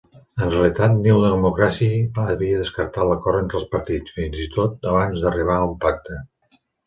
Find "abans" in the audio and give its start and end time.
4.95-5.27